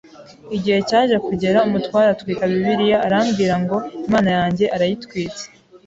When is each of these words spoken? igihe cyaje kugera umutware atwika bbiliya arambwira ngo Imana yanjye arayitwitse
igihe 0.57 0.79
cyaje 0.89 1.15
kugera 1.27 1.63
umutware 1.67 2.07
atwika 2.11 2.43
bbiliya 2.51 2.97
arambwira 3.05 3.55
ngo 3.63 3.77
Imana 4.07 4.29
yanjye 4.37 4.65
arayitwitse 4.75 5.43